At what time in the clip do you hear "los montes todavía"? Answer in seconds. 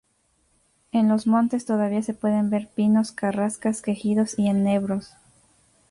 1.09-2.01